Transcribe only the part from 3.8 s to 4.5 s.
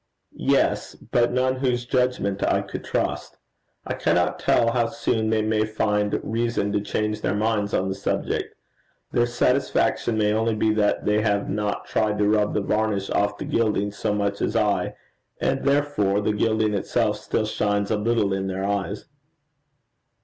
I cannot